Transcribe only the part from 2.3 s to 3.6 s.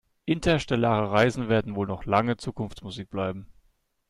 Zukunftsmusik bleiben.